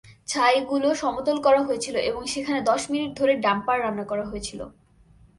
ছাইগুলো 0.27 0.89
সমতল 0.95 1.37
করা 1.41 1.61
হয়েছিল 1.61 1.95
এবং 2.09 2.21
সেখানে 2.25 2.59
দশ 2.61 2.81
মিনিট 2.91 3.11
ধরে 3.19 3.33
ডাম্পার 3.35 3.77
রান্না 3.81 4.03
করা 4.03 4.25
হয়েছিল। 4.25 4.59